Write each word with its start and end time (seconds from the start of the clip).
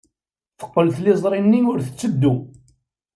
Teqqel 0.59 0.87
tliẓri-nni 0.95 1.59
ur 1.71 1.79
tetteddu. 1.85 2.33